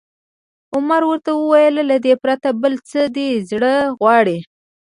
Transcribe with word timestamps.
عمر 0.75 1.01
ورته 1.09 1.31
وویل: 1.35 1.75
له 1.89 1.97
دې 2.05 2.13
پرته، 2.23 2.47
بل 2.61 2.73
څه 2.89 3.01
دې 3.15 3.29
زړه 3.49 3.73
غواړي؟ 3.99 4.37